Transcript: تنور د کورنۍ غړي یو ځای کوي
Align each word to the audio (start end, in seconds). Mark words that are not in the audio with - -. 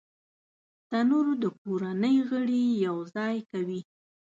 تنور 0.89 1.27
د 1.43 1.45
کورنۍ 1.61 2.17
غړي 2.29 2.63
یو 2.85 2.97
ځای 3.15 3.35
کوي 3.51 3.81